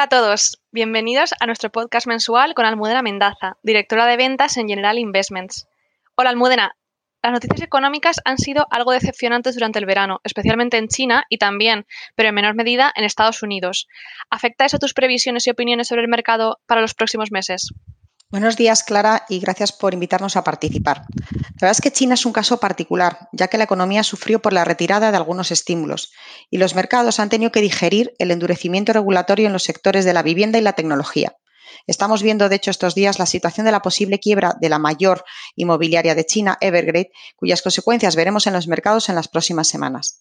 [0.00, 4.66] Hola a todos, bienvenidos a nuestro podcast mensual con Almudena Mendaza, directora de ventas en
[4.66, 5.68] General Investments.
[6.14, 6.74] Hola Almudena,
[7.22, 11.84] las noticias económicas han sido algo decepcionantes durante el verano, especialmente en China y también,
[12.14, 13.88] pero en menor medida, en Estados Unidos.
[14.30, 17.68] ¿Afecta eso tus previsiones y opiniones sobre el mercado para los próximos meses?
[18.30, 21.02] Buenos días, Clara, y gracias por invitarnos a participar.
[21.32, 24.52] La verdad es que China es un caso particular, ya que la economía sufrió por
[24.52, 26.12] la retirada de algunos estímulos
[26.48, 30.22] y los mercados han tenido que digerir el endurecimiento regulatorio en los sectores de la
[30.22, 31.34] vivienda y la tecnología.
[31.88, 35.24] Estamos viendo, de hecho, estos días la situación de la posible quiebra de la mayor
[35.56, 40.20] inmobiliaria de China, Evergrande, cuyas consecuencias veremos en los mercados en las próximas semanas.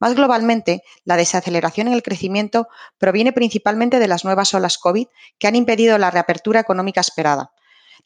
[0.00, 5.06] Más globalmente, la desaceleración en el crecimiento proviene principalmente de las nuevas olas COVID
[5.38, 7.52] que han impedido la reapertura económica esperada.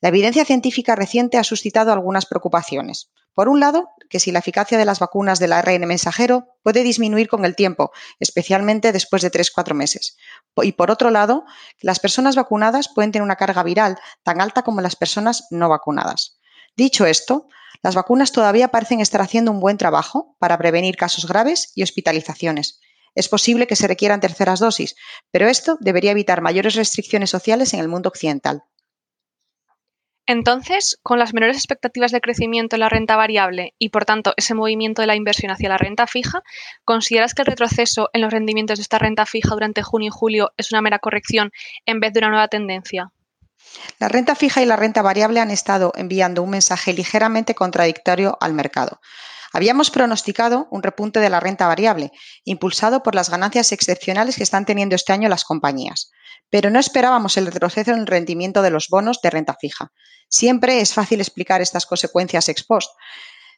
[0.01, 3.11] La evidencia científica reciente ha suscitado algunas preocupaciones.
[3.35, 7.29] Por un lado, que si la eficacia de las vacunas del ARN mensajero puede disminuir
[7.29, 10.17] con el tiempo, especialmente después de 3-4 meses.
[10.57, 11.45] Y por otro lado,
[11.79, 15.69] que las personas vacunadas pueden tener una carga viral tan alta como las personas no
[15.69, 16.39] vacunadas.
[16.77, 17.49] Dicho esto,
[17.83, 22.81] las vacunas todavía parecen estar haciendo un buen trabajo para prevenir casos graves y hospitalizaciones.
[23.15, 24.95] Es posible que se requieran terceras dosis,
[25.31, 28.63] pero esto debería evitar mayores restricciones sociales en el mundo occidental.
[30.27, 34.55] Entonces, con las menores expectativas de crecimiento en la renta variable y, por tanto, ese
[34.55, 36.43] movimiento de la inversión hacia la renta fija,
[36.85, 40.53] ¿consideras que el retroceso en los rendimientos de esta renta fija durante junio y julio
[40.57, 41.51] es una mera corrección
[41.87, 43.13] en vez de una nueva tendencia?
[43.99, 48.53] La renta fija y la renta variable han estado enviando un mensaje ligeramente contradictorio al
[48.55, 49.01] mercado.
[49.53, 52.11] Habíamos pronosticado un repunte de la renta variable,
[52.45, 56.11] impulsado por las ganancias excepcionales que están teniendo este año las compañías.
[56.49, 59.93] Pero no esperábamos el retroceso en el rendimiento de los bonos de renta fija.
[60.29, 62.91] Siempre es fácil explicar estas consecuencias ex post.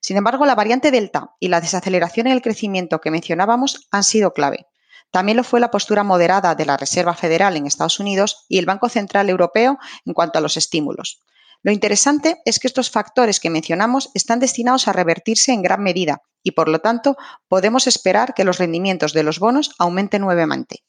[0.00, 4.32] Sin embargo, la variante Delta y la desaceleración en el crecimiento que mencionábamos han sido
[4.32, 4.66] clave.
[5.14, 8.66] También lo fue la postura moderada de la Reserva Federal en Estados Unidos y el
[8.66, 11.20] Banco Central Europeo en cuanto a los estímulos.
[11.62, 16.22] Lo interesante es que estos factores que mencionamos están destinados a revertirse en gran medida
[16.42, 17.16] y, por lo tanto,
[17.46, 20.82] podemos esperar que los rendimientos de los bonos aumenten nuevamente.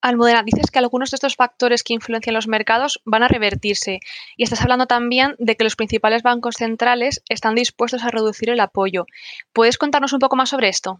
[0.00, 4.00] Almudena, dices que algunos de estos factores que influencian los mercados van a revertirse
[4.36, 8.58] y estás hablando también de que los principales bancos centrales están dispuestos a reducir el
[8.58, 9.06] apoyo.
[9.52, 10.98] ¿Puedes contarnos un poco más sobre esto?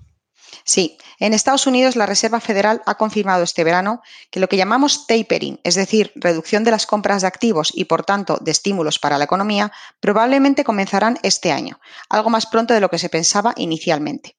[0.64, 5.06] Sí, en Estados Unidos la Reserva Federal ha confirmado este verano que lo que llamamos
[5.06, 9.18] tapering, es decir, reducción de las compras de activos y por tanto de estímulos para
[9.18, 14.36] la economía, probablemente comenzarán este año, algo más pronto de lo que se pensaba inicialmente.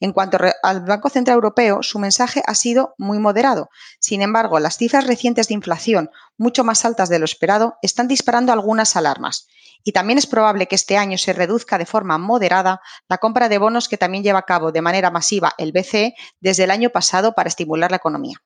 [0.00, 3.70] En cuanto al Banco Central Europeo, su mensaje ha sido muy moderado.
[4.00, 8.52] Sin embargo, las cifras recientes de inflación, mucho más altas de lo esperado, están disparando
[8.52, 9.46] algunas alarmas
[9.84, 13.58] y también es probable que este año se reduzca de forma moderada la compra de
[13.58, 17.34] bonos que también lleva a cabo de manera masiva el BCE desde el año pasado
[17.34, 18.36] para estimular la economía.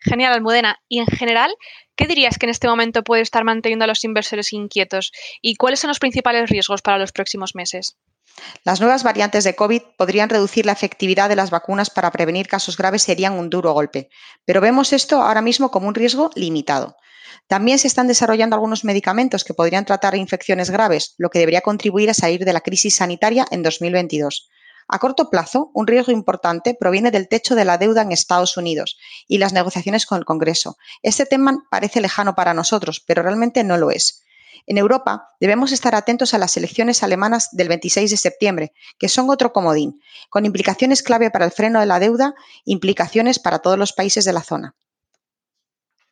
[0.00, 0.78] Genial, Almudena.
[0.88, 1.52] Y en general,
[1.96, 5.12] ¿qué dirías que en este momento puede estar manteniendo a los inversores inquietos?
[5.42, 7.96] ¿Y cuáles son los principales riesgos para los próximos meses?
[8.62, 12.76] Las nuevas variantes de COVID podrían reducir la efectividad de las vacunas para prevenir casos
[12.76, 14.10] graves serían un duro golpe,
[14.44, 16.96] pero vemos esto ahora mismo como un riesgo limitado.
[17.48, 22.10] También se están desarrollando algunos medicamentos que podrían tratar infecciones graves, lo que debería contribuir
[22.10, 24.50] a salir de la crisis sanitaria en 2022.
[24.86, 28.98] A corto plazo, un riesgo importante proviene del techo de la deuda en Estados Unidos
[29.26, 30.76] y las negociaciones con el Congreso.
[31.02, 34.22] Este tema parece lejano para nosotros, pero realmente no lo es.
[34.66, 39.30] En Europa debemos estar atentos a las elecciones alemanas del 26 de septiembre, que son
[39.30, 42.34] otro comodín, con implicaciones clave para el freno de la deuda,
[42.66, 44.74] implicaciones para todos los países de la zona.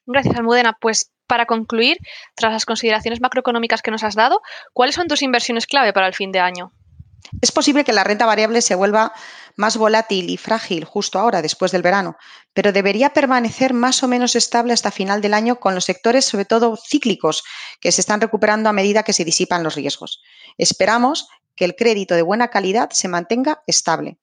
[0.06, 0.77] Gracias, Almudena.
[0.81, 1.99] Pues para concluir,
[2.34, 4.41] tras las consideraciones macroeconómicas que nos has dado,
[4.72, 6.72] ¿cuáles son tus inversiones clave para el fin de año?
[7.41, 9.12] Es posible que la renta variable se vuelva
[9.56, 12.17] más volátil y frágil justo ahora, después del verano,
[12.53, 16.44] pero debería permanecer más o menos estable hasta final del año con los sectores, sobre
[16.44, 17.43] todo cíclicos,
[17.81, 20.23] que se están recuperando a medida que se disipan los riesgos.
[20.56, 24.19] Esperamos que el crédito de buena calidad se mantenga estable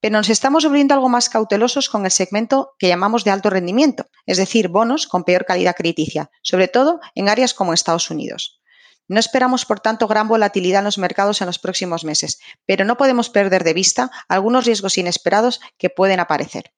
[0.00, 4.06] pero nos estamos volviendo algo más cautelosos con el segmento que llamamos de alto rendimiento,
[4.26, 8.60] es decir, bonos con peor calidad crediticia, sobre todo en áreas como Estados Unidos.
[9.08, 12.96] No esperamos, por tanto, gran volatilidad en los mercados en los próximos meses, pero no
[12.96, 16.72] podemos perder de vista algunos riesgos inesperados que pueden aparecer.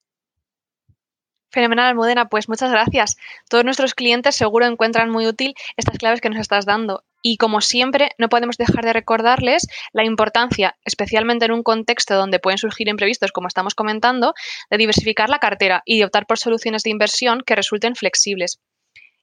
[1.51, 2.29] Fenomenal, Almudena.
[2.29, 3.17] Pues muchas gracias.
[3.49, 7.03] Todos nuestros clientes seguro encuentran muy útil estas claves que nos estás dando.
[7.21, 12.39] Y como siempre, no podemos dejar de recordarles la importancia, especialmente en un contexto donde
[12.39, 14.33] pueden surgir imprevistos, como estamos comentando,
[14.69, 18.59] de diversificar la cartera y de optar por soluciones de inversión que resulten flexibles.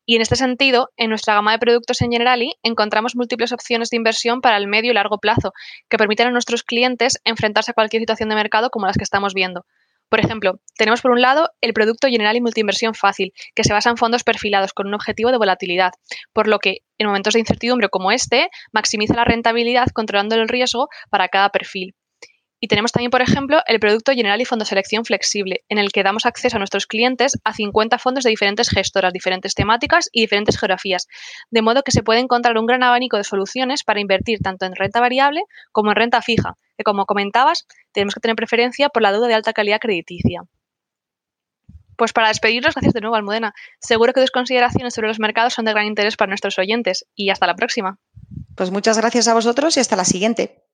[0.06, 3.98] Y en este sentido, en nuestra gama de productos en Generali encontramos múltiples opciones de
[3.98, 5.52] inversión para el medio y largo plazo
[5.90, 9.34] que permiten a nuestros clientes enfrentarse a cualquier situación de mercado como las que estamos
[9.34, 9.66] viendo
[10.08, 13.90] Por ejemplo, tenemos por un lado el producto general y multiinversión fácil, que se basa
[13.90, 15.92] en fondos perfilados con un objetivo de volatilidad,
[16.32, 20.88] por lo que en momentos de incertidumbre como este, maximiza la rentabilidad controlando el riesgo
[21.10, 21.94] para cada perfil.
[22.60, 26.02] Y tenemos también, por ejemplo, el producto general y fondo selección flexible, en el que
[26.02, 30.58] damos acceso a nuestros clientes a 50 fondos de diferentes gestoras, diferentes temáticas y diferentes
[30.58, 31.06] geografías,
[31.50, 34.74] de modo que se puede encontrar un gran abanico de soluciones para invertir tanto en
[34.74, 39.12] renta variable como en renta fija, que como comentabas, tenemos que tener preferencia por la
[39.12, 40.42] deuda de alta calidad crediticia.
[41.96, 43.54] Pues para despedirnos, gracias de nuevo, Almudena.
[43.80, 47.30] Seguro que tus consideraciones sobre los mercados son de gran interés para nuestros oyentes y
[47.30, 47.98] hasta la próxima.
[48.54, 50.67] Pues muchas gracias a vosotros y hasta la siguiente.